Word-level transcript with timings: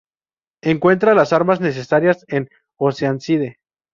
Encuentra 0.63 1.13
las 1.13 1.31
armas 1.31 1.61
necesarias 1.61 2.25
en 2.27 2.49
Oceanside. 2.79 3.59